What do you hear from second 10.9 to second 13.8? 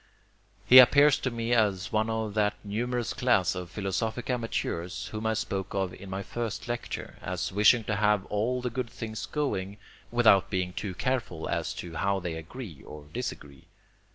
careful as to how they agree or disagree.